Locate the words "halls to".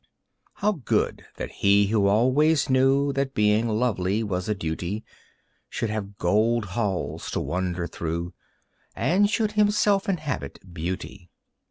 6.69-7.39